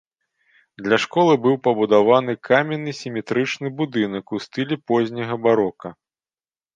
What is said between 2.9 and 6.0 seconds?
сіметрычны будынак у стылі позняга барока.